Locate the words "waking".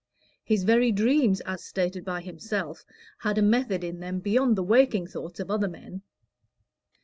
4.63-5.05